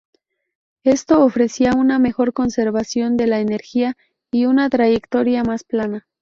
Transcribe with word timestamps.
Esto 0.83 1.23
ofrecía 1.23 1.73
una 1.75 1.99
mejor 1.99 2.33
conservación 2.33 3.17
de 3.17 3.27
la 3.27 3.39
energía 3.39 3.95
y 4.31 4.47
una 4.47 4.67
trayectoria 4.67 5.43
más 5.43 5.63
plana. 5.63 6.07